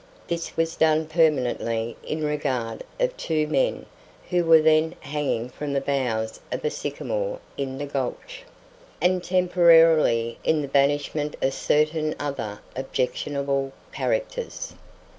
[0.27, 3.85] This was done permanently in regard of two men
[4.31, 8.41] who were then hanging from the boughs of a sycamore in the gulch,
[8.99, 14.73] and temporarily in the banishment of certain other objectionable characters.